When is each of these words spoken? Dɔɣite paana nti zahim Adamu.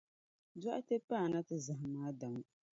Dɔɣite 0.61 0.95
paana 1.07 1.37
nti 1.41 1.55
zahim 1.65 1.93
Adamu. 2.07 2.43